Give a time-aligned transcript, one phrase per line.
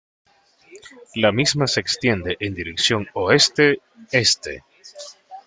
[1.13, 4.63] La misma se extiende en dirección oeste-este.